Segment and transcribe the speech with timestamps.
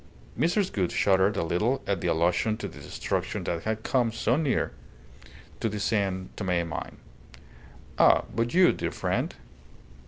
[0.35, 0.71] Mrs.
[0.73, 4.71] Gould shuddered a little at the allusion to the destruction that had come so near
[5.59, 6.97] to the San Tome mine.
[7.99, 9.35] "Ah, but you, dear friend?"